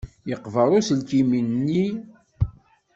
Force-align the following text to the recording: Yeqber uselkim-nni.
Yeqber 0.29 0.69
uselkim-nni. 0.77 1.85